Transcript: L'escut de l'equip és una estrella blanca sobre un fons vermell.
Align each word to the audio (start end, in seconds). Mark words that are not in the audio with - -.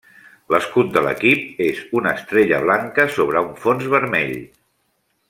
L'escut 0.53 0.87
de 0.93 1.03
l'equip 1.07 1.61
és 1.67 1.83
una 2.01 2.13
estrella 2.21 2.63
blanca 2.67 3.07
sobre 3.19 3.45
un 3.49 3.53
fons 3.67 3.87
vermell. 3.97 4.35